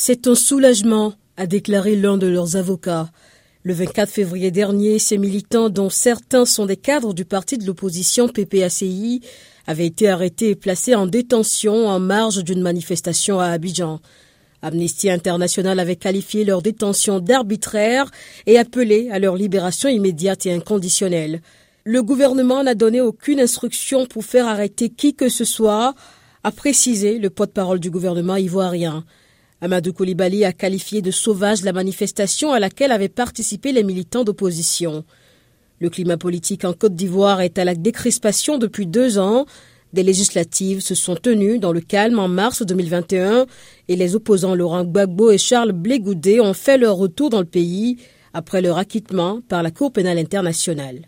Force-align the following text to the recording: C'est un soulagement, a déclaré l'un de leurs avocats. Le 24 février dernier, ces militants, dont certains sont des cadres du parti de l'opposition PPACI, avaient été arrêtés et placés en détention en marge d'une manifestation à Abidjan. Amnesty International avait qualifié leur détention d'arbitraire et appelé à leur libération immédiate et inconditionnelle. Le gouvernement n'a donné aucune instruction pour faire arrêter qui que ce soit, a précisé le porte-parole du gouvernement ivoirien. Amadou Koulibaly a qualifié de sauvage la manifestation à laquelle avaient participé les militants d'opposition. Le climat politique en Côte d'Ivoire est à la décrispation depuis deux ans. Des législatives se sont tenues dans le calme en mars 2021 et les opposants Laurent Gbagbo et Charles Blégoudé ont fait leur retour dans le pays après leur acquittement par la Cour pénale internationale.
C'est 0.00 0.28
un 0.28 0.36
soulagement, 0.36 1.14
a 1.36 1.48
déclaré 1.48 1.96
l'un 1.96 2.18
de 2.18 2.28
leurs 2.28 2.54
avocats. 2.54 3.10
Le 3.64 3.74
24 3.74 4.08
février 4.08 4.52
dernier, 4.52 5.00
ces 5.00 5.18
militants, 5.18 5.70
dont 5.70 5.90
certains 5.90 6.44
sont 6.44 6.66
des 6.66 6.76
cadres 6.76 7.12
du 7.12 7.24
parti 7.24 7.58
de 7.58 7.66
l'opposition 7.66 8.28
PPACI, 8.28 9.22
avaient 9.66 9.86
été 9.86 10.08
arrêtés 10.08 10.50
et 10.50 10.54
placés 10.54 10.94
en 10.94 11.08
détention 11.08 11.88
en 11.88 11.98
marge 11.98 12.44
d'une 12.44 12.62
manifestation 12.62 13.40
à 13.40 13.46
Abidjan. 13.46 13.98
Amnesty 14.62 15.10
International 15.10 15.80
avait 15.80 15.96
qualifié 15.96 16.44
leur 16.44 16.62
détention 16.62 17.18
d'arbitraire 17.18 18.08
et 18.46 18.56
appelé 18.56 19.10
à 19.10 19.18
leur 19.18 19.34
libération 19.34 19.88
immédiate 19.88 20.46
et 20.46 20.52
inconditionnelle. 20.52 21.42
Le 21.82 22.04
gouvernement 22.04 22.62
n'a 22.62 22.76
donné 22.76 23.00
aucune 23.00 23.40
instruction 23.40 24.06
pour 24.06 24.24
faire 24.24 24.46
arrêter 24.46 24.90
qui 24.90 25.16
que 25.16 25.28
ce 25.28 25.44
soit, 25.44 25.96
a 26.44 26.52
précisé 26.52 27.18
le 27.18 27.30
porte-parole 27.30 27.80
du 27.80 27.90
gouvernement 27.90 28.36
ivoirien. 28.36 29.04
Amadou 29.60 29.92
Koulibaly 29.92 30.44
a 30.44 30.52
qualifié 30.52 31.02
de 31.02 31.10
sauvage 31.10 31.62
la 31.62 31.72
manifestation 31.72 32.52
à 32.52 32.60
laquelle 32.60 32.92
avaient 32.92 33.08
participé 33.08 33.72
les 33.72 33.82
militants 33.82 34.22
d'opposition. 34.22 35.04
Le 35.80 35.90
climat 35.90 36.16
politique 36.16 36.64
en 36.64 36.72
Côte 36.72 36.94
d'Ivoire 36.94 37.40
est 37.40 37.58
à 37.58 37.64
la 37.64 37.74
décrispation 37.74 38.58
depuis 38.58 38.86
deux 38.86 39.18
ans. 39.18 39.46
Des 39.92 40.04
législatives 40.04 40.80
se 40.80 40.94
sont 40.94 41.16
tenues 41.16 41.58
dans 41.58 41.72
le 41.72 41.80
calme 41.80 42.20
en 42.20 42.28
mars 42.28 42.62
2021 42.62 43.46
et 43.88 43.96
les 43.96 44.14
opposants 44.14 44.54
Laurent 44.54 44.84
Gbagbo 44.84 45.32
et 45.32 45.38
Charles 45.38 45.72
Blégoudé 45.72 46.40
ont 46.40 46.54
fait 46.54 46.78
leur 46.78 46.96
retour 46.96 47.30
dans 47.30 47.40
le 47.40 47.44
pays 47.44 47.96
après 48.32 48.62
leur 48.62 48.78
acquittement 48.78 49.40
par 49.48 49.64
la 49.64 49.72
Cour 49.72 49.92
pénale 49.92 50.18
internationale. 50.18 50.96